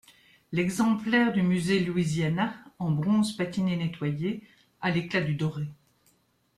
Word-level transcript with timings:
L'exemplaire 0.51 1.31
du 1.31 1.43
Musée 1.43 1.79
Louisiana, 1.79 2.55
en 2.79 2.89
bronze 2.89 3.37
patiné 3.37 3.75
nettoyé, 3.77 4.41
a 4.81 4.89
l'éclat 4.89 5.21
du 5.21 5.35
doré. 5.35 5.67